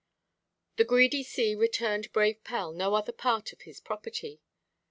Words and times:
The 0.77 0.83
greedy 0.83 1.21
sea 1.21 1.53
returned 1.53 2.11
brave 2.11 2.43
Pell 2.43 2.71
no 2.71 2.95
other 2.95 3.11
part 3.11 3.53
of 3.53 3.61
his 3.61 3.79
property. 3.79 4.41